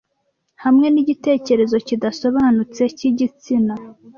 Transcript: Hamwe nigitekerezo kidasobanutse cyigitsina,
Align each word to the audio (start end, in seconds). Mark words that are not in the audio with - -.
Hamwe 0.63 0.87
nigitekerezo 0.89 1.75
kidasobanutse 1.87 2.81
cyigitsina, 2.97 3.73